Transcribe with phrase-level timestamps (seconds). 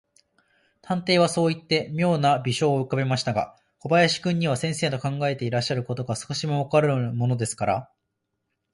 [0.81, 7.91] 探偵はそういって、みょうな微笑をうかべましたが、小林君には、先生の考えていらっしゃることが、少しもわからぬものですから、